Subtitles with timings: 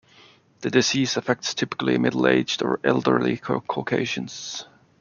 [0.61, 4.65] The disease affects typically middle-aged or elderly caucasians.